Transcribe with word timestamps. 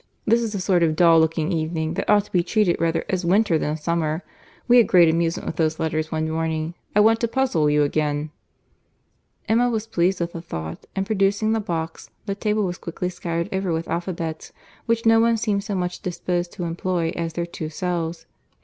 This 0.25 0.41
is 0.41 0.55
a 0.55 0.59
sort 0.59 0.81
of 0.81 0.95
dull 0.95 1.19
looking 1.19 1.51
evening, 1.51 1.93
that 1.93 2.09
ought 2.09 2.25
to 2.25 2.31
be 2.31 2.41
treated 2.41 2.75
rather 2.81 3.05
as 3.07 3.23
winter 3.23 3.59
than 3.59 3.77
summer. 3.77 4.23
We 4.67 4.77
had 4.77 4.87
great 4.87 5.07
amusement 5.09 5.45
with 5.45 5.57
those 5.57 5.79
letters 5.79 6.11
one 6.11 6.27
morning. 6.27 6.73
I 6.95 7.01
want 7.01 7.19
to 7.19 7.27
puzzle 7.27 7.69
you 7.69 7.83
again." 7.83 8.31
Emma 9.47 9.69
was 9.69 9.85
pleased 9.85 10.19
with 10.19 10.33
the 10.33 10.41
thought; 10.41 10.87
and 10.95 11.05
producing 11.05 11.51
the 11.51 11.59
box, 11.59 12.09
the 12.25 12.33
table 12.33 12.63
was 12.63 12.79
quickly 12.79 13.09
scattered 13.09 13.53
over 13.53 13.71
with 13.71 13.87
alphabets, 13.87 14.51
which 14.87 15.05
no 15.05 15.19
one 15.19 15.37
seemed 15.37 15.63
so 15.63 15.75
much 15.75 16.01
disposed 16.01 16.51
to 16.53 16.63
employ 16.63 17.13
as 17.15 17.33
their 17.33 17.45
two 17.45 17.69
selves. 17.69 18.25